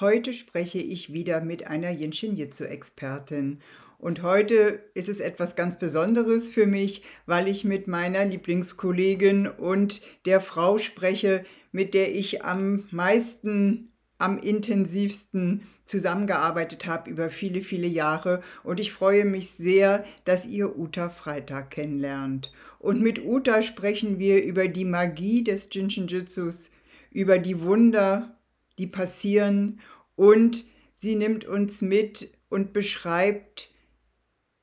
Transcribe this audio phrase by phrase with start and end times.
[0.00, 3.60] heute spreche ich wieder mit einer Yinshin Jitsu Expertin
[4.04, 10.02] und heute ist es etwas ganz Besonderes für mich, weil ich mit meiner Lieblingskollegin und
[10.26, 17.86] der Frau spreche, mit der ich am meisten, am intensivsten zusammengearbeitet habe über viele, viele
[17.86, 18.42] Jahre.
[18.62, 22.52] Und ich freue mich sehr, dass ihr Uta Freitag kennenlernt.
[22.78, 26.70] Und mit Uta sprechen wir über die Magie des Jinshin Jitsus,
[27.10, 28.33] über die Wunder,
[28.78, 29.80] die passieren
[30.16, 30.64] und
[30.94, 33.70] sie nimmt uns mit und beschreibt,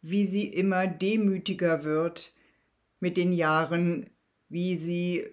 [0.02, 2.34] wie sie immer demütiger wird
[3.00, 4.10] mit den Jahren,
[4.50, 5.26] wie sie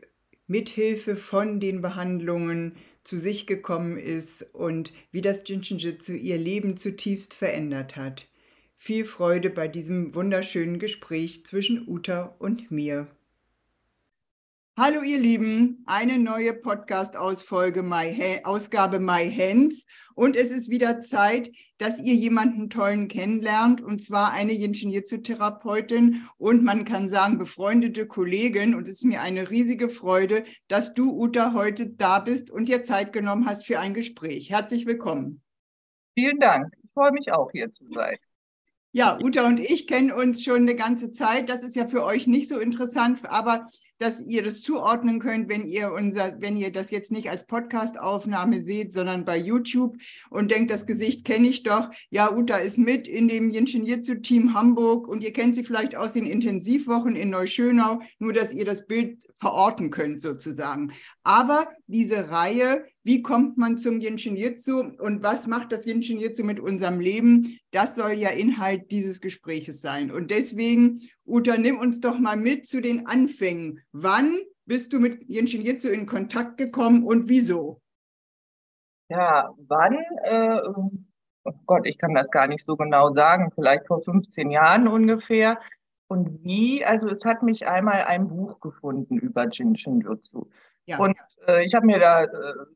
[0.46, 7.34] mithilfe von den Behandlungen zu sich gekommen ist und wie das Jinshinjutsu ihr Leben zutiefst
[7.34, 8.28] verändert hat.
[8.76, 13.08] Viel Freude bei diesem wunderschönen Gespräch zwischen Uta und mir.
[14.80, 19.84] Hallo ihr Lieben, eine neue Podcast-Ausfolge, My Ausgabe My Hands.
[20.14, 26.62] Und es ist wieder Zeit, dass ihr jemanden tollen kennenlernt, und zwar eine Ingenieurzotherapeutin und
[26.62, 28.76] man kann sagen befreundete Kollegin.
[28.76, 32.84] Und es ist mir eine riesige Freude, dass du, Uta, heute da bist und dir
[32.84, 34.48] Zeit genommen hast für ein Gespräch.
[34.48, 35.42] Herzlich willkommen.
[36.14, 36.72] Vielen Dank.
[36.84, 38.16] Ich freue mich auch, hier zu sein.
[38.92, 41.48] Ja, Uta und ich kennen uns schon eine ganze Zeit.
[41.48, 43.66] Das ist ja für euch nicht so interessant, aber
[43.98, 48.60] dass ihr das zuordnen könnt, wenn ihr unser, wenn ihr das jetzt nicht als Podcast-Aufnahme
[48.60, 49.96] seht, sondern bei YouTube
[50.30, 51.90] und denkt, das Gesicht kenne ich doch.
[52.10, 56.12] Ja, Uta ist mit in dem Jinshin Jitsu-Team Hamburg und ihr kennt sie vielleicht aus
[56.12, 60.92] den Intensivwochen in Neuschönau, nur dass ihr das Bild verorten könnt sozusagen.
[61.22, 66.44] Aber diese Reihe, wie kommt man zum Jinshin Jitsu und was macht das Jinshin Jitsu
[66.44, 70.10] mit unserem Leben, das soll ja Inhalt dieses Gespräches sein.
[70.10, 73.80] Und deswegen, Uta, nimm uns doch mal mit zu den Anfängen.
[74.02, 77.80] Wann bist du mit Jinshin Jitsu in Kontakt gekommen und wieso?
[79.08, 79.98] Ja, wann?
[80.22, 80.60] Äh,
[81.44, 85.58] oh Gott, ich kann das gar nicht so genau sagen, vielleicht vor 15 Jahren ungefähr.
[86.06, 86.84] Und wie?
[86.84, 90.48] Also es hat mich einmal ein Buch gefunden über Jinshin Jutsu.
[90.86, 90.98] Ja.
[90.98, 91.16] Und
[91.46, 92.28] äh, ich habe mir da, äh,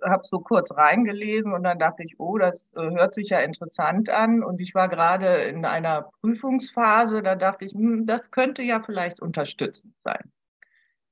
[0.04, 4.10] habe so kurz reingelesen und dann dachte ich, oh, das äh, hört sich ja interessant
[4.10, 4.42] an.
[4.42, 9.20] Und ich war gerade in einer Prüfungsphase, da dachte ich, hm, das könnte ja vielleicht
[9.20, 10.32] unterstützend sein.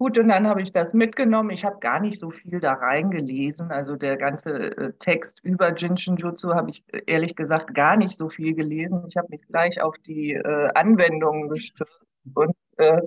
[0.00, 1.50] Gut, und dann habe ich das mitgenommen.
[1.50, 3.71] Ich habe gar nicht so viel da reingelesen.
[3.71, 8.15] Also der ganze äh, Text über Jinshin Jutsu habe ich äh, ehrlich gesagt gar nicht
[8.16, 9.05] so viel gelesen.
[9.09, 13.03] Ich habe mich gleich auf die äh, Anwendungen gestürzt und äh,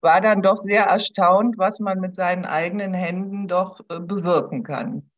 [0.00, 5.10] war dann doch sehr erstaunt, was man mit seinen eigenen Händen doch äh, bewirken kann.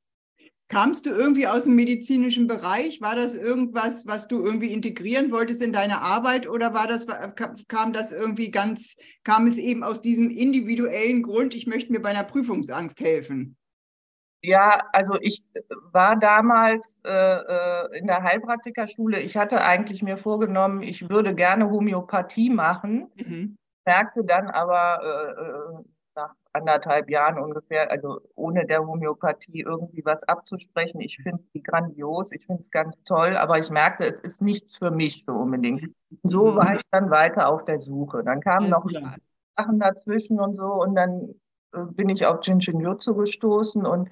[0.69, 3.01] Kamst du irgendwie aus dem medizinischen Bereich?
[3.01, 7.07] War das irgendwas, was du irgendwie integrieren wolltest in deine Arbeit oder war das,
[7.69, 12.11] kam das irgendwie ganz, kam es eben aus diesem individuellen Grund, ich möchte mir bei
[12.11, 13.57] einer Prüfungsangst helfen?
[14.43, 15.43] Ja, also ich
[15.93, 19.21] war damals äh, äh in der Heilpraktikerschule.
[19.21, 23.11] Ich hatte eigentlich mir vorgenommen, ich würde gerne Homöopathie machen.
[23.17, 23.57] Mhm
[23.87, 25.85] merkte dann aber äh, äh,
[26.57, 32.45] anderthalb Jahren ungefähr, also ohne der Homöopathie irgendwie was abzusprechen, ich finde die grandios, ich
[32.47, 35.89] finde es ganz toll, aber ich merkte, es ist nichts für mich so unbedingt.
[36.23, 36.57] So mhm.
[36.57, 38.23] war ich dann weiter auf der Suche.
[38.25, 38.87] Dann kamen noch
[39.57, 41.35] Sachen dazwischen und so und dann
[41.73, 44.11] äh, bin ich auf Jinshin Jutsu gestoßen und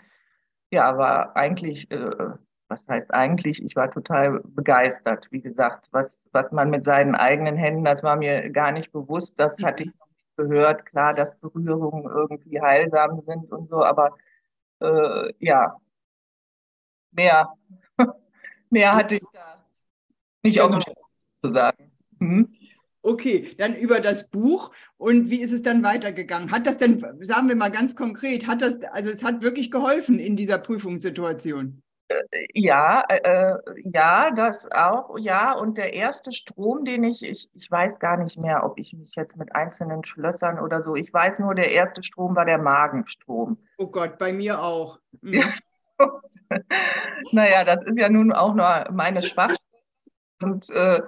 [0.71, 2.34] ja, war eigentlich äh,
[2.69, 7.56] was heißt eigentlich, ich war total begeistert, wie gesagt, was, was man mit seinen eigenen
[7.56, 10.03] Händen, das war mir gar nicht bewusst, das hatte ich noch nicht
[10.37, 10.87] gehört.
[10.87, 14.17] Klar, dass Berührungen irgendwie heilsam sind und so, aber
[14.81, 15.77] äh, ja,
[17.12, 17.53] mehr,
[18.71, 19.65] mehr hatte ich da
[20.42, 20.77] nicht genau.
[20.77, 20.95] auf dem
[21.42, 21.92] zu sagen.
[22.19, 22.54] Mhm.
[23.03, 26.51] Okay, dann über das Buch und wie ist es dann weitergegangen?
[26.51, 30.19] Hat das denn, sagen wir mal ganz konkret, hat das, also es hat wirklich geholfen
[30.19, 31.83] in dieser Prüfungssituation?
[32.53, 35.53] Ja, äh, ja, das auch, ja.
[35.53, 39.15] Und der erste Strom, den ich, ich, ich weiß gar nicht mehr, ob ich mich
[39.16, 43.59] jetzt mit einzelnen Schlössern oder so, ich weiß nur, der erste Strom war der Magenstrom.
[43.78, 44.98] Oh Gott, bei mir auch.
[45.22, 45.42] Mhm.
[47.33, 49.59] naja, das ist ja nun auch nur meine Schwachstelle.
[50.42, 51.00] Und äh,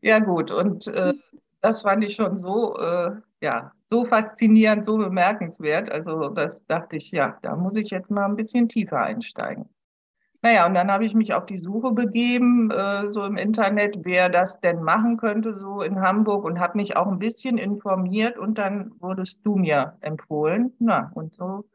[0.00, 1.12] ja, gut, und äh,
[1.60, 3.12] das fand ich schon so, äh,
[3.42, 5.90] ja, so faszinierend, so bemerkenswert.
[5.92, 9.68] Also, das dachte ich, ja, da muss ich jetzt mal ein bisschen tiefer einsteigen.
[10.42, 14.28] Naja, und dann habe ich mich auf die Suche begeben, äh, so im Internet, wer
[14.28, 18.56] das denn machen könnte, so in Hamburg und habe mich auch ein bisschen informiert und
[18.56, 20.72] dann wurdest du mir empfohlen.
[20.78, 21.68] Na, und so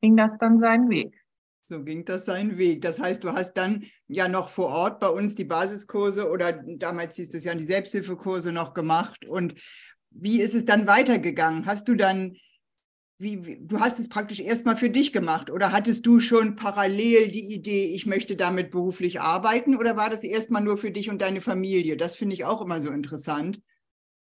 [0.00, 1.24] ging das dann seinen Weg.
[1.70, 2.80] So ging das seinen Weg.
[2.80, 7.16] Das heißt, du hast dann ja noch vor Ort bei uns die Basiskurse oder damals
[7.16, 9.26] hieß es ja die Selbsthilfekurse noch gemacht.
[9.26, 9.54] Und
[10.10, 11.66] wie ist es dann weitergegangen?
[11.66, 12.36] Hast du dann
[13.18, 17.30] wie, wie, du hast es praktisch erstmal für dich gemacht oder hattest du schon parallel
[17.30, 21.20] die Idee, ich möchte damit beruflich arbeiten oder war das erstmal nur für dich und
[21.20, 21.96] deine Familie?
[21.96, 23.60] Das finde ich auch immer so interessant.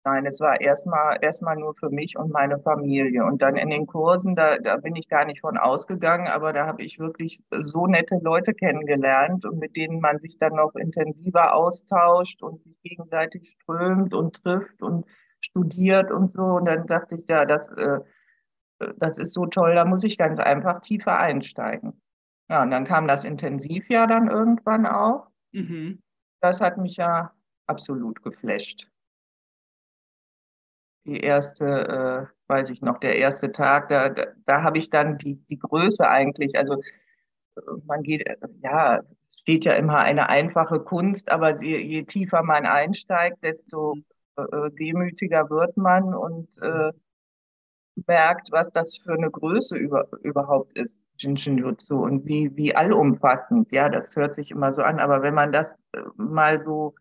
[0.06, 3.26] Nein, es war erstmal erstmal nur für mich und meine Familie.
[3.26, 6.66] Und dann in den Kursen, da, da bin ich gar nicht von ausgegangen, aber da
[6.66, 11.54] habe ich wirklich so nette Leute kennengelernt und mit denen man sich dann noch intensiver
[11.54, 15.06] austauscht und sich gegenseitig strömt und trifft und
[15.42, 16.42] studiert und so.
[16.42, 18.00] Und dann dachte ich, ja, das äh,
[18.98, 22.02] das ist so toll, da muss ich ganz einfach tiefer einsteigen.
[22.50, 25.28] Ja, und dann kam das Intensivjahr dann irgendwann auch.
[25.52, 26.02] Mhm.
[26.40, 27.34] Das hat mich ja
[27.66, 28.88] absolut geflasht.
[31.06, 35.18] Die erste, äh, weiß ich noch, der erste Tag, da, da, da habe ich dann
[35.18, 36.82] die, die Größe eigentlich, also
[37.86, 38.28] man geht,
[38.62, 39.02] ja,
[39.42, 44.04] steht ja immer eine einfache Kunst, aber je, je tiefer man einsteigt, desto mhm.
[44.36, 46.92] äh, demütiger wird man und äh,
[48.06, 53.72] merkt, was das für eine Größe über, überhaupt ist, Jinshinjutsu, und wie, wie allumfassend.
[53.72, 56.96] Ja, das hört sich immer so an, aber wenn man das äh, mal so,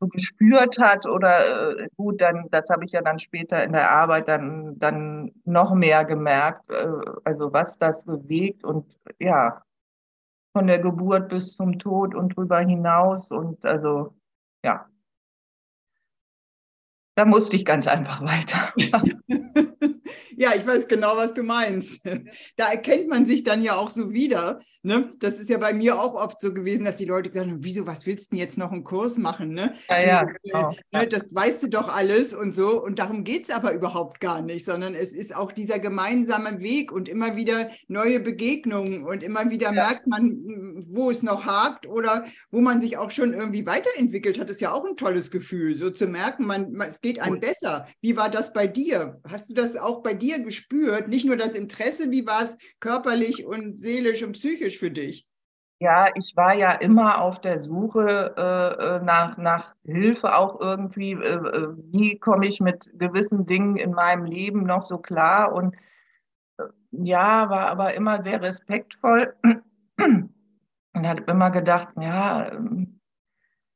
[0.00, 3.90] so gespürt hat oder äh, gut, dann, das habe ich ja dann später in der
[3.90, 6.86] Arbeit dann, dann noch mehr gemerkt, äh,
[7.24, 8.86] also was das bewegt und
[9.18, 9.62] ja,
[10.52, 14.14] von der Geburt bis zum Tod und drüber hinaus und also,
[14.64, 14.86] ja.
[17.14, 18.72] Da musste ich ganz einfach weiter.
[20.36, 22.00] Ja, ich weiß genau, was du meinst.
[22.56, 24.60] Da erkennt man sich dann ja auch so wieder.
[24.82, 25.12] Ne?
[25.18, 27.86] Das ist ja bei mir auch oft so gewesen, dass die Leute gesagt haben, wieso,
[27.86, 29.52] was willst du denn jetzt noch einen Kurs machen?
[29.52, 29.74] Ne?
[29.88, 30.74] Ja, ja, genau.
[30.92, 32.82] ne, das weißt du doch alles und so.
[32.82, 36.92] Und darum geht es aber überhaupt gar nicht, sondern es ist auch dieser gemeinsame Weg
[36.92, 39.72] und immer wieder neue Begegnungen und immer wieder ja.
[39.72, 40.36] merkt man,
[40.88, 44.50] wo es noch hakt oder wo man sich auch schon irgendwie weiterentwickelt hat.
[44.50, 47.86] Ist ja auch ein tolles Gefühl, so zu merken, man, man es geht einem besser.
[48.00, 49.20] Wie war das bei dir?
[49.28, 51.08] Hast du das auch bei dir gespürt?
[51.08, 55.26] Nicht nur das Interesse, wie war es körperlich und seelisch und psychisch für dich?
[55.80, 61.12] Ja, ich war ja immer auf der Suche äh, äh nach, nach Hilfe auch irgendwie.
[61.12, 65.52] Äh, äh, wie komme ich mit gewissen Dingen in meinem Leben noch so klar?
[65.52, 65.76] Und
[66.58, 69.36] äh, ja, war aber immer sehr respektvoll
[69.98, 70.32] und
[70.94, 73.00] hat immer gedacht, ja, ähm,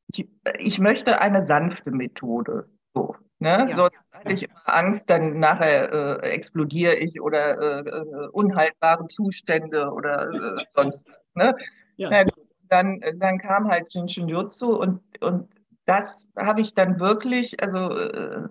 [0.09, 0.29] ich,
[0.59, 2.69] ich möchte eine sanfte Methode.
[2.95, 3.67] So, Ne?
[3.69, 9.09] Ja, Sonst hatte ich immer Angst, dann nachher äh, explodiere ich oder äh, äh unhaltbare
[9.09, 11.19] Zustände oder äh, sonst was.
[11.35, 11.57] Ne?
[11.97, 12.11] Ja.
[12.11, 12.25] Na,
[12.69, 15.49] dann, dann kam halt Jinshinjutsu und, und
[15.87, 18.49] das habe ich dann wirklich, also äh,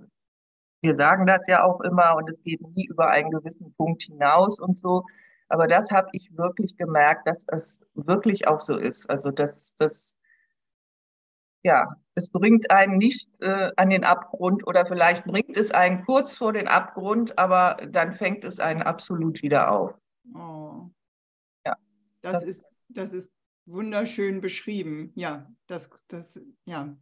[0.82, 4.60] wir sagen das ja auch immer und es geht nie über einen gewissen Punkt hinaus
[4.60, 5.06] und so.
[5.48, 9.10] Aber das habe ich wirklich gemerkt, dass es wirklich auch so ist.
[9.10, 10.18] Also dass das
[11.63, 16.36] ja, es bringt einen nicht äh, an den Abgrund oder vielleicht bringt es einen kurz
[16.36, 19.94] vor den Abgrund, aber dann fängt es einen absolut wieder auf.
[20.34, 20.90] Oh.
[21.66, 21.75] Ja.
[22.22, 23.34] Das, das ist, das ist
[23.66, 25.12] wunderschön beschrieben.
[25.16, 26.96] Ja, das, das, ja.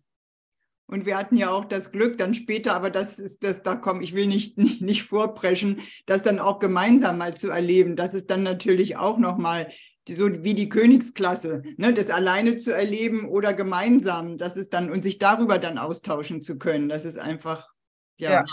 [0.89, 4.01] Und wir hatten ja auch das Glück, dann später, aber das ist das, da komm,
[4.01, 7.95] ich will nicht, nicht, nicht vorpreschen, das dann auch gemeinsam mal zu erleben.
[7.95, 9.67] Das ist dann natürlich auch nochmal
[10.07, 15.03] so wie die Königsklasse, ne, das alleine zu erleben oder gemeinsam, das ist dann und
[15.03, 17.69] sich darüber dann austauschen zu können, das ist einfach
[18.17, 18.43] ja, ja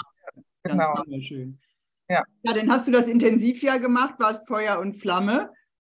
[0.65, 0.99] ganz genau.
[0.99, 1.59] wunderschön.
[2.11, 2.25] Ja.
[2.43, 5.51] ja, dann hast du das Intensivjahr gemacht, warst Feuer und Flamme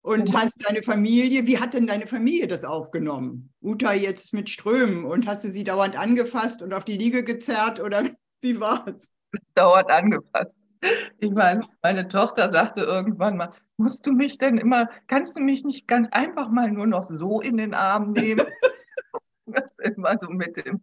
[0.09, 0.37] und mhm.
[0.37, 3.53] hast deine Familie, wie hat denn deine Familie das aufgenommen?
[3.61, 7.79] Uta jetzt mit Strömen und hast du sie dauernd angefasst und auf die Liege gezerrt
[7.79, 8.03] oder
[8.41, 9.07] wie war es?
[9.53, 10.57] Dauernd angefasst.
[11.19, 15.63] Ich meine, meine Tochter sagte irgendwann mal, musst du mich denn immer, kannst du mich
[15.63, 18.41] nicht ganz einfach mal nur noch so in den Arm nehmen?
[19.45, 20.81] das ist immer so mit dem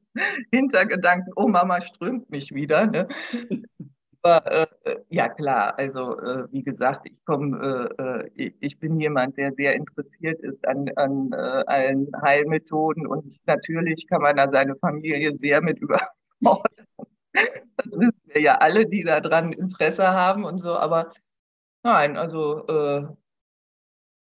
[0.52, 2.86] Hintergedanken, oh Mama strömt mich wieder.
[2.86, 3.08] Ne?
[4.26, 8.98] Aber äh, ja klar, also äh, wie gesagt, ich komme, äh, ich, äh, ich, bin
[8.98, 14.50] jemand, der sehr interessiert ist an, an äh, allen Heilmethoden und natürlich kann man da
[14.50, 16.86] seine Familie sehr mit überfordern.
[17.76, 21.12] Das wissen wir ja alle, die daran Interesse haben und so, aber
[21.86, 23.06] Nein, also äh,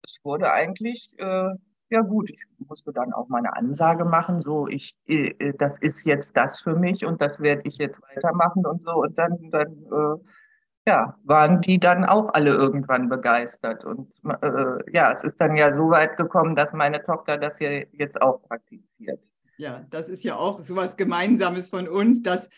[0.05, 1.50] es wurde eigentlich, äh,
[1.90, 6.37] ja gut, ich musste dann auch meine Ansage machen, so ich, äh, das ist jetzt
[6.37, 8.92] das für mich und das werde ich jetzt weitermachen und so.
[9.02, 10.23] Und dann, dann äh,
[10.87, 13.85] ja, waren die dann auch alle irgendwann begeistert.
[13.85, 17.87] Und äh, ja, es ist dann ja so weit gekommen, dass meine Tochter das hier
[17.92, 19.21] jetzt auch praktiziert.
[19.59, 22.49] Ja, das ist ja auch so was Gemeinsames von uns, dass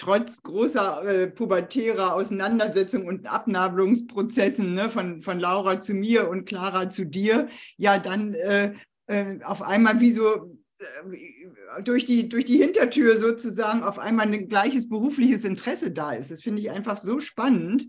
[0.00, 6.88] trotz großer äh, pubertärer Auseinandersetzungen und Abnabelungsprozessen ne, von, von Laura zu mir und Clara
[6.88, 8.72] zu dir, ja dann äh,
[9.08, 14.48] äh, auf einmal wie so äh, durch die, durch die Hintertür sozusagen auf einmal ein
[14.48, 16.30] gleiches berufliches Interesse da ist.
[16.30, 17.86] Das finde ich einfach so spannend.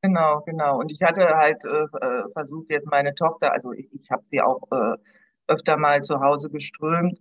[0.00, 0.78] Genau, genau.
[0.78, 4.40] Und ich hatte halt äh, äh versucht, jetzt meine Tochter, also ich, ich habe sie
[4.40, 4.96] auch äh,
[5.48, 7.18] öfter mal zu Hause geströmt,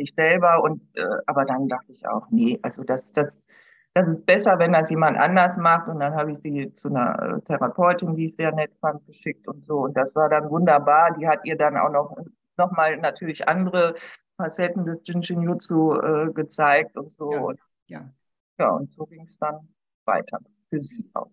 [0.00, 3.46] ich selber, und äh, aber dann dachte ich auch, nee, also das, das,
[3.94, 5.88] das ist besser, wenn das jemand anders macht.
[5.88, 9.46] Und dann habe ich sie zu einer äh, Therapeutin, die ich sehr nett fand, geschickt
[9.48, 9.80] und so.
[9.80, 11.16] Und das war dann wunderbar.
[11.18, 12.16] Die hat ihr dann auch noch
[12.56, 13.94] nochmal natürlich andere
[14.36, 17.32] Facetten des Jinshinjutsu äh, gezeigt und so.
[17.32, 18.10] Ja, und, ja.
[18.58, 19.68] ja und so ging es dann
[20.04, 20.38] weiter
[20.68, 21.30] für sie auch.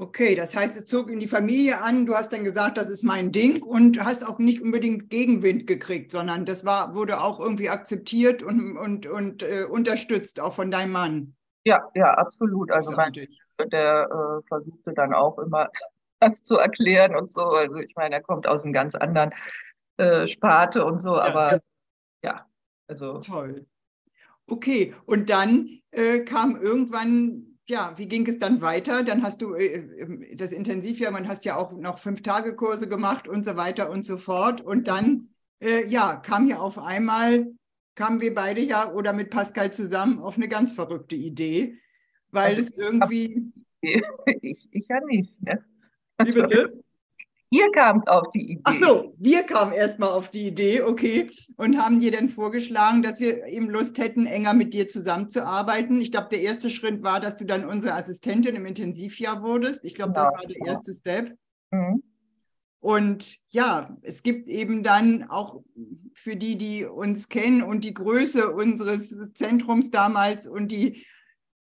[0.00, 2.06] Okay, das heißt, es zog in die Familie an.
[2.06, 6.10] Du hast dann gesagt, das ist mein Ding und hast auch nicht unbedingt Gegenwind gekriegt,
[6.10, 10.92] sondern das war, wurde auch irgendwie akzeptiert und, und, und äh, unterstützt, auch von deinem
[10.92, 11.36] Mann.
[11.64, 12.70] Ja, ja, absolut.
[12.70, 15.68] Also mein, der äh, versuchte dann auch immer
[16.20, 17.42] das zu erklären und so.
[17.42, 19.34] Also ich meine, er kommt aus einem ganz anderen
[19.98, 21.60] äh, Sparte und so, ja, aber ja.
[22.24, 22.46] ja,
[22.88, 23.18] also.
[23.18, 23.66] Toll.
[24.46, 29.02] Okay, und dann äh, kam irgendwann ja, wie ging es dann weiter?
[29.02, 32.88] Dann hast du äh, ähm, das Intensivjahr, man hast ja auch noch fünf Tage Kurse
[32.88, 34.60] gemacht und so weiter und so fort.
[34.60, 35.28] Und dann,
[35.60, 37.46] äh, ja, kam ja auf einmal,
[37.94, 41.78] kamen wir beide ja oder mit Pascal zusammen auf eine ganz verrückte Idee,
[42.30, 43.52] weil also, es irgendwie.
[44.42, 45.40] Ich, ich ja nicht.
[45.40, 45.64] Ne?
[46.22, 46.82] Wie bitte?
[47.52, 48.60] Ihr kamt auf die Idee.
[48.62, 53.18] Ach so, wir kamen erstmal auf die Idee, okay, und haben dir dann vorgeschlagen, dass
[53.18, 56.00] wir eben Lust hätten, enger mit dir zusammenzuarbeiten.
[56.00, 59.84] Ich glaube, der erste Schritt war, dass du dann unsere Assistentin im Intensivjahr wurdest.
[59.84, 60.30] Ich glaube, genau.
[60.30, 61.36] das war der erste Step.
[61.72, 62.04] Mhm.
[62.78, 65.60] Und ja, es gibt eben dann auch
[66.14, 71.04] für die, die uns kennen und die Größe unseres Zentrums damals und die,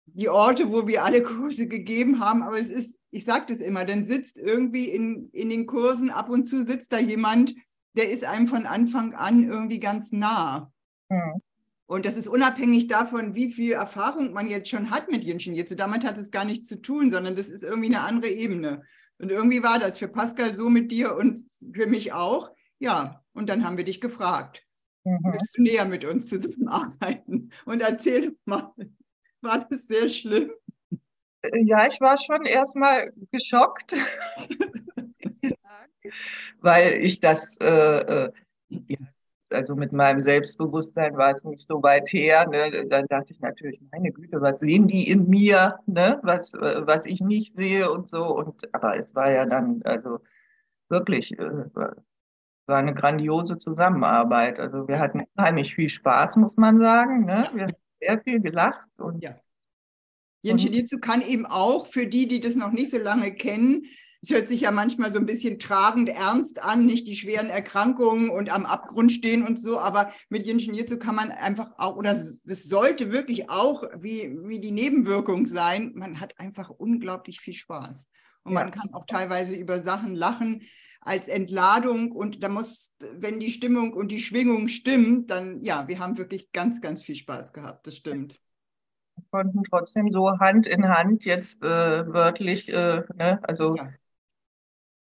[0.07, 3.87] die Orte, wo wir alle Kurse gegeben haben, aber es ist ich sage das immer,
[3.87, 7.55] dann sitzt irgendwie in, in den Kursen, ab und zu sitzt da jemand,
[7.95, 10.71] der ist einem von Anfang an irgendwie ganz nah.
[11.09, 11.41] Mhm.
[11.87, 15.77] Und das ist unabhängig davon, wie viel Erfahrung man jetzt schon hat mit Jinshin Jitsu.
[15.77, 18.83] Damit hat es gar nichts zu tun, sondern das ist irgendwie eine andere Ebene.
[19.19, 22.51] Und irgendwie war das für Pascal so mit dir und für mich auch.
[22.81, 24.63] Ja, und dann haben wir dich gefragt,
[25.05, 25.21] mhm.
[25.23, 27.51] willst du näher mit uns zusammenarbeiten?
[27.65, 28.75] Und erzähl mal,
[29.43, 30.51] war das sehr schlimm?
[31.55, 33.95] Ja, ich war schon erstmal geschockt,
[36.61, 38.33] weil ich das, äh, äh,
[38.69, 38.99] ja,
[39.51, 42.49] also mit meinem Selbstbewusstsein war es nicht so weit her.
[42.49, 42.87] Ne?
[42.89, 46.19] Dann dachte ich natürlich, meine Güte, was sehen die in mir, ne?
[46.23, 48.25] was, äh, was ich nicht sehe und so.
[48.25, 50.19] Und, aber es war ja dann, also
[50.89, 51.65] wirklich, äh,
[52.67, 54.59] war eine grandiose Zusammenarbeit.
[54.59, 57.25] Also wir hatten unheimlich viel Spaß, muss man sagen.
[57.25, 57.49] Ne?
[57.55, 57.69] Wir
[58.07, 59.37] sehr viel gelacht und ja.
[60.43, 63.87] Jinshinitsu kann eben auch für die, die das noch nicht so lange kennen,
[64.23, 68.31] es hört sich ja manchmal so ein bisschen tragend ernst an, nicht die schweren Erkrankungen
[68.31, 72.43] und am Abgrund stehen und so, aber mit Jinshinitsu kann man einfach auch, oder es
[72.45, 78.09] sollte wirklich auch wie, wie die Nebenwirkung sein, man hat einfach unglaublich viel Spaß.
[78.43, 80.63] Und man kann auch teilweise über Sachen lachen
[81.07, 85.99] als Entladung und da muss, wenn die Stimmung und die Schwingung stimmt, dann ja, wir
[85.99, 88.41] haben wirklich ganz, ganz viel Spaß gehabt, das stimmt
[89.31, 91.67] konnten trotzdem so Hand in Hand jetzt äh,
[92.13, 93.93] wörtlich, äh, ne, also ja.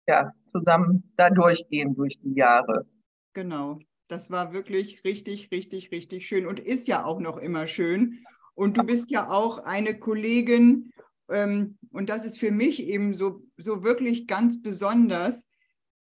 [0.07, 2.87] ja, zusammen da durchgehen durch die Jahre.
[3.33, 8.25] Genau, das war wirklich richtig, richtig, richtig schön und ist ja auch noch immer schön.
[8.55, 10.93] Und du bist ja auch eine Kollegin,
[11.29, 15.49] ähm, und das ist für mich eben so, so wirklich ganz besonders,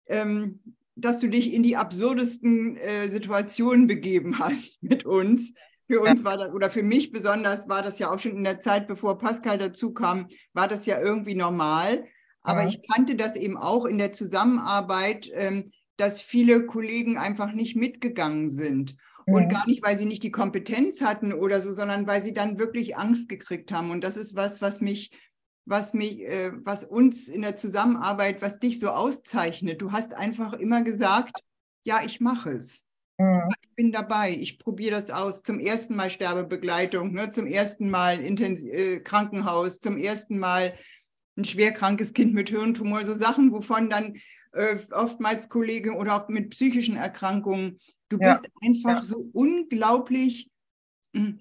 [0.06, 0.60] ähm,
[0.96, 5.52] dass du dich in die absurdesten äh, Situationen begeben hast mit uns.
[5.86, 8.58] Für uns war das, oder für mich besonders, war das ja auch schon in der
[8.58, 12.06] Zeit, bevor Pascal dazu kam, war das ja irgendwie normal.
[12.42, 12.68] Aber ja.
[12.68, 18.48] ich kannte das eben auch in der Zusammenarbeit, ähm, dass viele Kollegen einfach nicht mitgegangen
[18.48, 18.96] sind.
[19.26, 22.58] Und gar nicht, weil sie nicht die Kompetenz hatten oder so, sondern weil sie dann
[22.58, 23.90] wirklich Angst gekriegt haben.
[23.90, 25.12] Und das ist was, was mich,
[25.66, 29.80] was mich, äh, was uns in der Zusammenarbeit, was dich so auszeichnet.
[29.80, 31.40] Du hast einfach immer gesagt,
[31.84, 32.84] ja, ich mache es.
[33.18, 33.48] Mhm.
[33.62, 35.42] Ich bin dabei, ich probiere das aus.
[35.42, 37.30] Zum ersten Mal Sterbebegleitung, ne?
[37.30, 40.74] zum ersten Mal Intens äh, Krankenhaus, zum ersten Mal
[41.36, 44.14] ein schwerkrankes Kind mit Hirntumor, so Sachen, wovon dann
[44.52, 47.78] äh, oftmals Kollegen oder auch mit psychischen Erkrankungen,
[48.08, 48.32] du ja.
[48.32, 49.02] bist einfach ja.
[49.02, 50.50] so unglaublich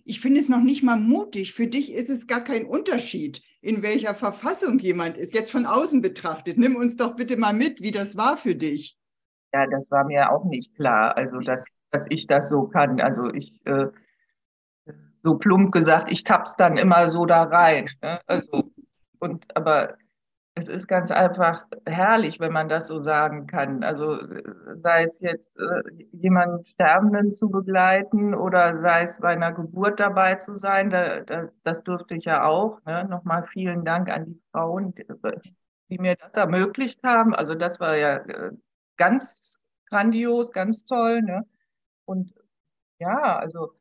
[0.06, 1.53] ich finde es noch nicht mal mutig.
[1.53, 5.34] Für dich ist es gar kein Unterschied, in welcher Verfassung jemand ist.
[5.34, 6.58] Jetzt von außen betrachtet.
[6.58, 8.98] Nimm uns doch bitte mal mit, wie das war für dich.
[9.53, 11.18] Ja, das war mir auch nicht klar.
[11.18, 13.01] Also, dass, dass ich das so kann.
[13.01, 13.88] Also, ich, äh,
[15.24, 17.89] so plump gesagt, ich tapp's dann immer so da rein.
[18.01, 18.20] Ne?
[18.27, 18.72] Also,
[19.20, 19.96] und, aber
[20.56, 23.84] es ist ganz einfach herrlich, wenn man das so sagen kann.
[23.84, 24.20] Also
[24.83, 30.35] sei es jetzt äh, jemanden Sterbenden zu begleiten oder sei es bei einer Geburt dabei
[30.35, 32.79] zu sein, da, da, das durfte ich ja auch.
[32.85, 33.05] Ne?
[33.09, 35.05] Nochmal vielen Dank an die Frauen, die,
[35.89, 37.33] die, mir das ermöglicht haben.
[37.33, 38.51] Also das war ja äh,
[38.97, 39.59] ganz
[39.89, 41.21] grandios, ganz toll.
[41.21, 41.45] Ne?
[42.05, 42.33] Und
[42.99, 43.71] ja, also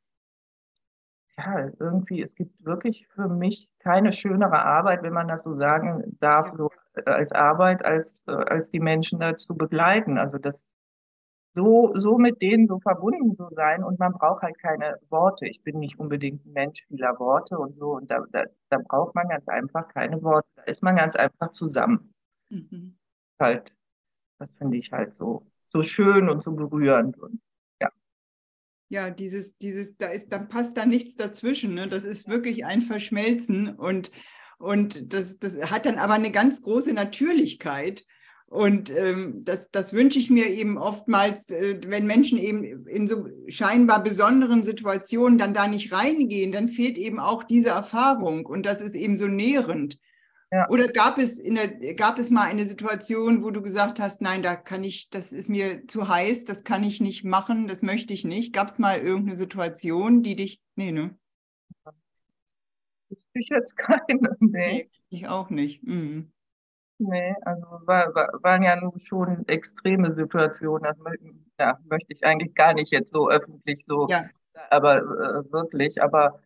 [1.39, 6.17] ja, irgendwie, es gibt wirklich für mich keine schönere Arbeit, wenn man das so sagen
[6.21, 6.71] darf, so
[7.07, 10.19] als Arbeit, als, äh, als die Menschen dazu begleiten.
[10.19, 10.69] Also das
[11.55, 15.47] so, so mit denen so verbunden zu sein und man braucht halt keine Worte.
[15.47, 19.15] Ich bin nicht unbedingt ein Mensch vieler Worte und so und da, da, da braucht
[19.15, 20.49] man ganz einfach keine Worte.
[20.57, 22.15] Da ist man ganz einfach zusammen.
[22.49, 22.97] Mhm.
[23.39, 23.75] Halt,
[24.39, 27.41] das finde ich halt so, so schön und so berührend und
[28.93, 31.73] ja, dieses, dieses, da ist, dann passt da nichts dazwischen.
[31.73, 31.89] Ne?
[31.89, 34.11] Das ist wirklich ein Verschmelzen und,
[34.59, 38.05] und das, das hat dann aber eine ganz große Natürlichkeit.
[38.53, 43.27] Und ähm, das, das wünsche ich mir eben oftmals, äh, wenn Menschen eben in so
[43.49, 48.45] scheinbar besonderen Situationen dann da nicht reingehen, dann fehlt eben auch diese Erfahrung.
[48.45, 49.99] Und das ist eben so nährend.
[50.51, 50.69] Ja.
[50.69, 54.43] Oder gab es, in der, gab es mal eine Situation, wo du gesagt hast, nein,
[54.43, 58.13] da kann ich, das ist mir zu heiß, das kann ich nicht machen, das möchte
[58.13, 58.53] ich nicht.
[58.53, 61.17] Gab es mal irgendeine Situation, die dich, nee, ne?
[63.33, 64.91] Ich jetzt keine, nee.
[65.09, 65.83] Ich auch nicht.
[65.85, 66.33] Mhm.
[66.99, 70.83] Nee, also war, war, waren ja nun schon extreme Situationen.
[70.85, 70.97] Das
[71.59, 74.25] ja, möchte ich eigentlich gar nicht jetzt so öffentlich so, ja.
[74.71, 76.41] aber äh, wirklich, aber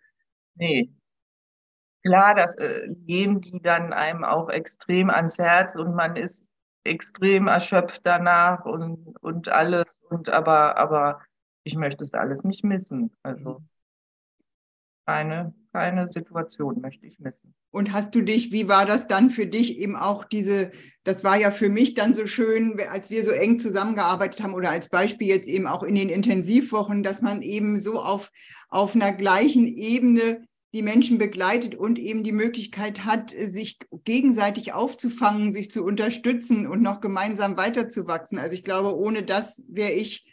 [0.55, 0.91] nee,
[2.03, 6.51] klar, das äh, gehen die dann einem auch extrem ans Herz und man ist
[6.85, 10.01] extrem erschöpft danach und, und alles.
[10.09, 11.21] Und aber, aber
[11.65, 13.13] ich möchte es alles nicht missen.
[13.23, 13.63] Also
[15.05, 17.55] keine, keine Situation möchte ich missen.
[17.71, 20.71] Und hast du dich, wie war das dann für dich eben auch diese,
[21.05, 24.71] das war ja für mich dann so schön, als wir so eng zusammengearbeitet haben oder
[24.71, 28.33] als Beispiel jetzt eben auch in den Intensivwochen, dass man eben so auf,
[28.71, 35.53] auf einer gleichen Ebene die Menschen begleitet und eben die Möglichkeit hat, sich gegenseitig aufzufangen,
[35.53, 38.39] sich zu unterstützen und noch gemeinsam weiterzuwachsen.
[38.39, 40.25] Also ich glaube, ohne das wäre ich,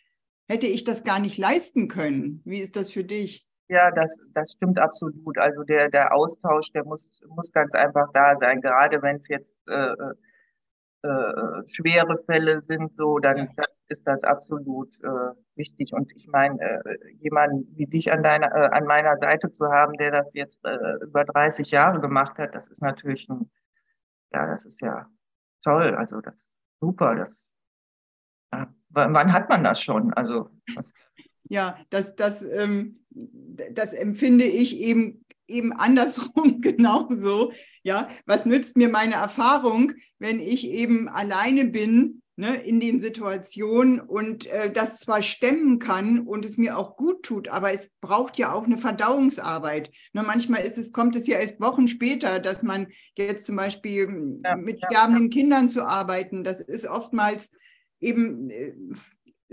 [0.48, 2.42] hätte ich das gar nicht leisten können.
[2.46, 3.46] Wie ist das für dich?
[3.70, 5.38] Ja, das, das stimmt absolut.
[5.38, 8.62] Also der, der Austausch, der muss, muss ganz einfach da sein.
[8.62, 9.96] Gerade wenn es jetzt äh,
[11.04, 15.94] äh, schwere Fälle sind, so, dann, dann ist das absolut äh, wichtig.
[15.94, 19.94] Und ich meine, äh, jemanden wie dich an deiner, äh, an meiner Seite zu haben,
[19.98, 23.52] der das jetzt äh, über 30 Jahre gemacht hat, das ist natürlich ein,
[24.32, 25.08] ja, das ist ja
[25.64, 25.96] toll.
[25.96, 27.16] Also das ist super.
[27.16, 27.54] Das,
[28.54, 30.14] ja, wann hat man das schon?
[30.14, 30.94] Also was,
[31.54, 37.52] ja, das, das, ähm, das empfinde ich eben eben andersrum genauso.
[37.84, 44.00] Ja, was nützt mir meine Erfahrung, wenn ich eben alleine bin ne, in den Situationen
[44.00, 48.38] und äh, das zwar stemmen kann und es mir auch gut tut, aber es braucht
[48.38, 49.92] ja auch eine Verdauungsarbeit.
[50.14, 54.40] Ne, manchmal ist es, kommt es ja erst Wochen später, dass man jetzt zum Beispiel
[54.44, 55.30] ja, mit ja, sterbenden ja.
[55.30, 57.52] Kindern zu arbeiten, das ist oftmals
[58.00, 58.74] eben äh,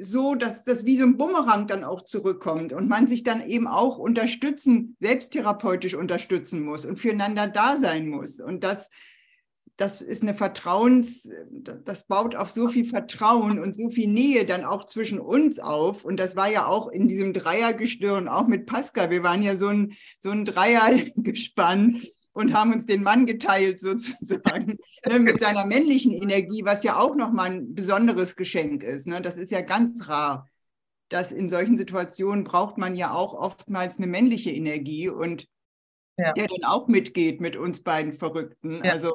[0.03, 3.67] so, dass das wie so ein Bumerang dann auch zurückkommt und man sich dann eben
[3.67, 8.41] auch unterstützen, selbsttherapeutisch unterstützen muss und füreinander da sein muss.
[8.41, 8.91] Und das,
[9.77, 14.65] das ist eine Vertrauens, das baut auf so viel Vertrauen und so viel Nähe dann
[14.65, 16.05] auch zwischen uns auf.
[16.05, 19.11] Und das war ja auch in diesem Dreiergestirn, auch mit Pascal.
[19.11, 22.03] Wir waren ja so ein, so ein Dreiergespann
[22.41, 27.15] und haben uns den Mann geteilt sozusagen ne, mit seiner männlichen Energie, was ja auch
[27.15, 29.07] nochmal ein besonderes Geschenk ist.
[29.07, 29.21] Ne?
[29.21, 30.49] Das ist ja ganz rar,
[31.09, 35.47] dass in solchen Situationen braucht man ja auch oftmals eine männliche Energie und
[36.17, 36.33] ja.
[36.33, 38.83] der dann auch mitgeht mit uns beiden Verrückten.
[38.85, 38.93] Ja.
[38.93, 39.15] Also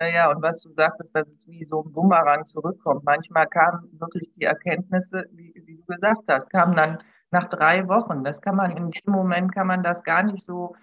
[0.00, 3.04] ja, ja, und was du sagtest, dass es wie so ein Bumerang zurückkommt.
[3.04, 8.24] Manchmal kamen wirklich die Erkenntnisse, wie, wie du gesagt hast, kamen dann nach drei Wochen.
[8.24, 10.74] Das kann man in dem Moment kann man das gar nicht so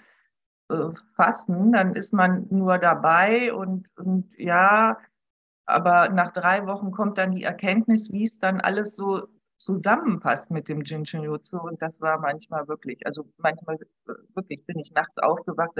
[0.69, 4.97] äh, fassen, dann ist man nur dabei und, und ja,
[5.65, 9.27] aber nach drei Wochen kommt dann die Erkenntnis, wie es dann alles so
[9.57, 14.79] zusammenpasst mit dem Jinshin Jutsu und das war manchmal wirklich, also manchmal äh, wirklich bin
[14.79, 15.77] ich nachts aufgewacht,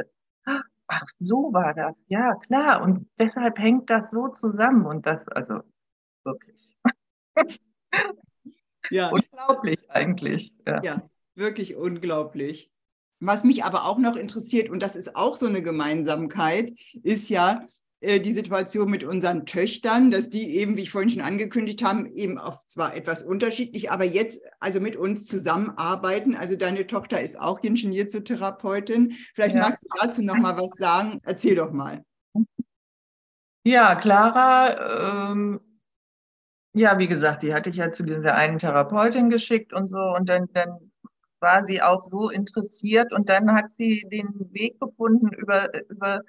[0.88, 5.62] ach so war das, ja klar und deshalb hängt das so zusammen und das, also
[6.24, 6.78] wirklich.
[8.90, 9.10] Ja.
[9.12, 10.54] Unglaublich eigentlich.
[10.66, 10.82] Ja.
[10.82, 11.10] ja.
[11.36, 12.72] wirklich unglaublich.
[13.20, 17.66] Was mich aber auch noch interessiert, und das ist auch so eine Gemeinsamkeit, ist ja,
[18.00, 22.08] äh, die Situation mit unseren Töchtern, dass die eben, wie ich vorhin schon angekündigt habe,
[22.10, 26.36] eben auch zwar etwas unterschiedlich, aber jetzt also mit uns zusammenarbeiten.
[26.36, 29.14] Also deine Tochter ist auch Ingenieurzotherapeutin.
[29.34, 29.62] Vielleicht ja.
[29.62, 31.22] magst du dazu noch mal was sagen.
[31.24, 32.04] Erzähl doch mal.
[33.64, 35.60] Ja, Clara, ähm,
[36.74, 40.30] ja, wie gesagt, die hatte ich ja zu dieser einen Therapeutin geschickt und so und
[40.30, 40.87] dann, dann
[41.40, 43.14] war sie auch so interessiert.
[43.14, 46.22] Und dann hat sie den Weg gefunden über, über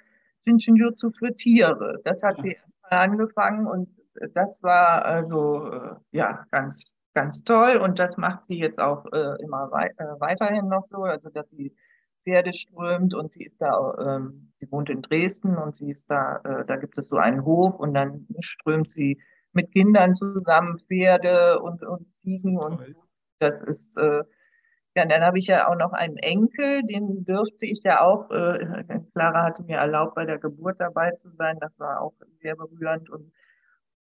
[0.45, 2.01] Shinjinjutsu für Tiere.
[2.05, 3.89] Das hat sie erstmal angefangen und
[4.35, 7.77] das war also äh, ja ganz, ganz toll.
[7.77, 11.49] Und das macht sie jetzt auch äh, immer wei äh, weiterhin noch so, also dass
[11.51, 11.75] sie
[12.25, 16.41] Pferde strömt und sie ist da, ähm, sie wohnt in Dresden und sie ist da,
[16.45, 19.19] äh, da gibt es so einen Hof und dann strömt sie
[19.53, 22.95] mit Kindern zusammen Pferde und, und Ziegen und
[23.39, 24.25] das ist äh,
[24.99, 28.85] ja, dann habe ich ja auch noch einen Enkel, den dürfte ich ja auch, äh,
[29.15, 31.57] Clara hatte mir erlaubt, bei der Geburt dabei zu sein.
[31.61, 33.33] Das war auch sehr berührend und,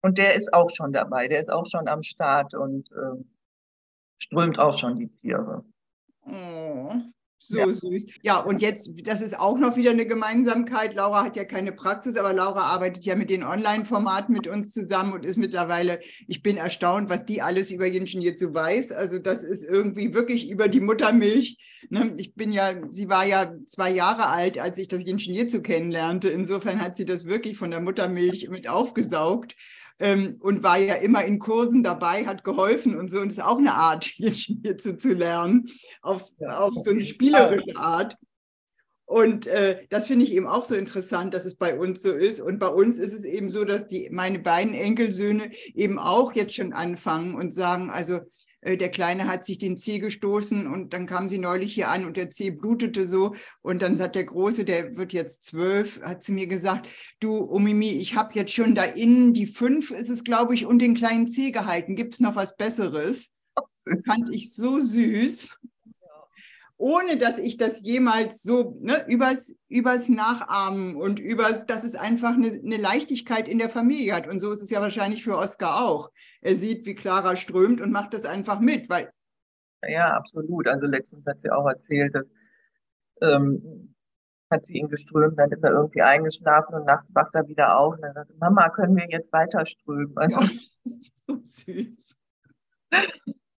[0.03, 3.23] und der ist auch schon dabei, der ist auch schon am Start und äh,
[4.19, 5.65] strömt auch schon die Tiere.
[6.27, 6.91] Oh.
[7.37, 7.71] So ja.
[7.71, 8.07] süß.
[8.23, 10.95] Ja, und jetzt, das ist auch noch wieder eine Gemeinsamkeit.
[10.95, 15.13] Laura hat ja keine Praxis, aber Laura arbeitet ja mit den Online-Formaten mit uns zusammen
[15.13, 18.91] und ist mittlerweile, ich bin erstaunt, was die alles über Jinschen hierzu weiß.
[18.91, 21.57] Also das ist irgendwie wirklich über die Muttermilch.
[21.89, 22.15] Ne?
[22.17, 26.29] Ich bin ja, sie war ja zwei Jahre alt, als ich das Jinschen hierzu kennenlernte.
[26.29, 29.55] Insofern hat sie das wirklich von der Muttermilch mit aufgesaugt
[29.99, 33.19] ähm, und war ja immer in Kursen dabei, hat geholfen und so.
[33.19, 35.69] Und das ist auch eine Art, hierzu zu lernen,
[36.01, 38.17] auf, auf so eine spielerische Art.
[39.07, 42.41] Und äh, das finde ich eben auch so interessant, dass es bei uns so ist.
[42.41, 46.55] Und bei uns ist es eben so, dass die, meine beiden Enkelsöhne eben auch jetzt
[46.55, 48.21] schon anfangen und sagen, also
[48.65, 52.17] der Kleine hat sich den Zeh gestoßen und dann kam sie neulich hier an und
[52.17, 53.35] der Zeh blutete so.
[53.61, 57.91] Und dann hat der Große, der wird jetzt zwölf, hat zu mir gesagt, du, Omimi,
[57.91, 61.27] ich habe jetzt schon da innen die fünf, ist es, glaube ich, und den kleinen
[61.27, 61.95] Zeh gehalten.
[61.95, 63.31] Gibt es noch was Besseres?
[64.05, 65.55] Fand ich so süß
[66.77, 72.33] ohne dass ich das jemals so ne, übers, übers Nachahmen und übers, dass es einfach
[72.33, 74.27] eine, eine, Leichtigkeit in der Familie hat.
[74.27, 76.11] Und so ist es ja wahrscheinlich für Oskar auch.
[76.41, 79.09] Er sieht, wie Clara strömt und macht das einfach mit, weil.
[79.87, 80.67] Ja, absolut.
[80.67, 82.25] Also letztens hat sie auch erzählt, dass
[83.21, 83.95] ähm,
[84.51, 87.95] hat sie ihn geströmt, dann ist er irgendwie eingeschlafen und nachts wacht er wieder auf
[87.95, 90.15] und dann sagt, Mama, können wir jetzt weiter strömen?
[90.17, 90.39] Also,
[90.83, 92.15] das ist so süß.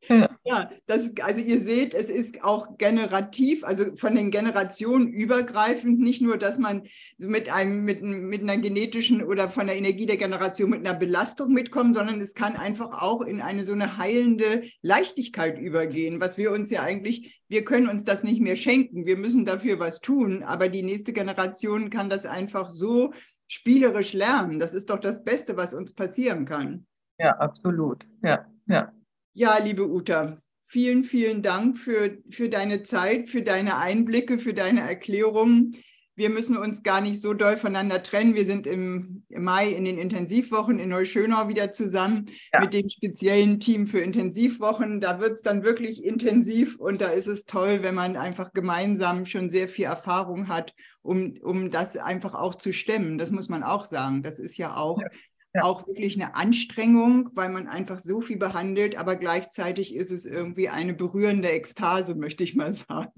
[0.09, 0.71] Ja.
[0.87, 6.39] das, also ihr seht, es ist auch generativ, also von den Generationen übergreifend, nicht nur,
[6.39, 6.83] dass man
[7.19, 11.53] mit einem, mit, mit einer genetischen oder von der Energie der Generation mit einer Belastung
[11.53, 16.53] mitkommt, sondern es kann einfach auch in eine so eine heilende Leichtigkeit übergehen, was wir
[16.53, 20.43] uns ja eigentlich, wir können uns das nicht mehr schenken, wir müssen dafür was tun,
[20.43, 23.13] aber die nächste Generation kann das einfach so
[23.49, 24.59] spielerisch lernen.
[24.59, 26.87] Das ist doch das Beste, was uns passieren kann.
[27.19, 28.07] Ja, absolut.
[28.23, 28.93] Ja, ja.
[29.39, 34.81] Ja, liebe Uta, vielen, vielen Dank für, für deine Zeit, für deine Einblicke, für deine
[34.81, 35.77] Erklärungen.
[36.15, 38.35] Wir müssen uns gar nicht so doll voneinander trennen.
[38.35, 42.61] Wir sind im, Mai in den Intensivwochen in Neuschönau wieder zusammen ja.
[42.61, 45.03] mit dem speziellen Team für Intensivwochen.
[45.03, 49.27] Da wird es dann wirklich intensiv und da ist es toll, wenn man einfach gemeinsam
[49.27, 50.73] schon sehr viel Erfahrung hat,
[51.03, 53.19] um, um das einfach auch zu stemmen.
[53.19, 54.23] Das muss man auch sagen.
[54.23, 55.09] Das ist ja auch ja
[55.57, 55.63] ja.
[55.63, 60.69] auch wirklich eine Anstrengung, weil man einfach so viel behandelt, aber gleichzeitig ist es irgendwie
[60.69, 63.11] eine berührende Ekstase, möchte ich mal sagen.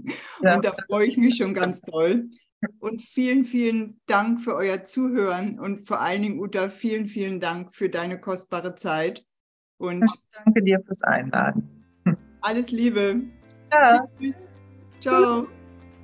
[0.42, 0.56] Ja.
[0.56, 2.30] Und da freue ich mich schon ganz toll.
[2.80, 7.74] Und vielen, vielen Dank für euer Zuhören und vor allen Dingen, Uta, vielen, vielen Dank
[7.74, 9.24] für deine kostbare Zeit.
[9.76, 11.68] Und ja, danke dir fürs Einladen.
[12.40, 13.20] Alles Liebe.
[13.72, 14.08] Ja.
[14.18, 14.34] Tschüss.
[15.00, 15.46] Ciao.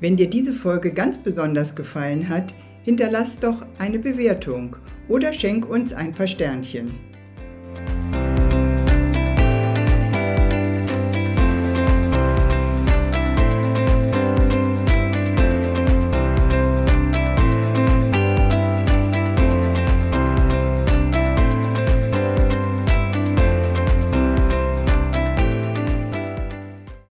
[0.00, 4.76] Wenn dir diese Folge ganz besonders gefallen hat, hinterlass doch eine Bewertung
[5.08, 7.13] oder schenk uns ein paar Sternchen.